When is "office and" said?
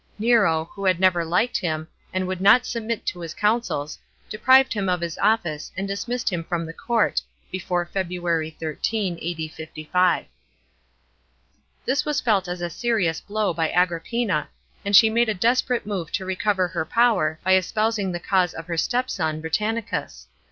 5.19-5.87